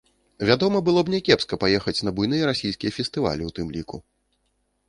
[0.49, 3.97] Вядома, было б някепска паехаць на буйныя расійскія фестывалі ў тым ліку.